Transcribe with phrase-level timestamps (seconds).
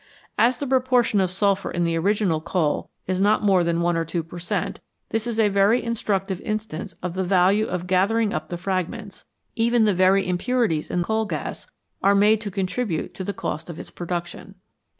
[0.35, 4.03] As the proportion of sulphur in the original coal is not more than one or
[4.03, 7.67] two per cent., this is a very instructive instance of the 146 MORE ABOUT FUEL
[7.67, 9.25] value of gathering up the fragments;
[9.55, 11.69] even the very impurities in the coal gas
[12.01, 14.55] are made to contribute to the cost of its production.